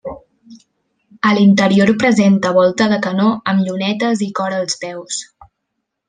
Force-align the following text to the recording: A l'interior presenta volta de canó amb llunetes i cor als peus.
A 1.31 1.33
l'interior 1.39 1.91
presenta 2.03 2.53
volta 2.57 2.87
de 2.93 2.99
canó 3.07 3.27
amb 3.53 3.65
llunetes 3.67 4.23
i 4.29 4.33
cor 4.41 4.57
als 4.61 4.79
peus. 4.85 5.21